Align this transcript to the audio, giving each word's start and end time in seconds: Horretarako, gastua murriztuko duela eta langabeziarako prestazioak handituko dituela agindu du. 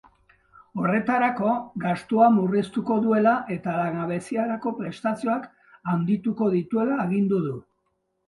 Horretarako, 0.83 1.49
gastua 1.83 2.29
murriztuko 2.37 2.97
duela 3.03 3.33
eta 3.57 3.75
langabeziarako 3.81 4.73
prestazioak 4.79 5.47
handituko 5.93 6.51
dituela 6.57 6.97
agindu 7.07 7.43
du. 7.47 7.55